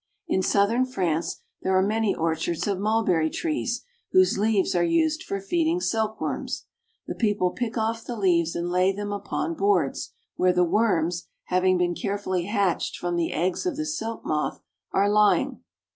[0.27, 5.39] In southern France there are many orchards of mulberry trees, whose leaves are used for
[5.39, 6.65] feeding silk worms.
[7.05, 11.77] The people pick off the leaves and lay them upon boards, where the worms, having
[11.77, 14.59] been carefully hatched from the eggs of the silk moth,
[14.91, 15.61] are lying.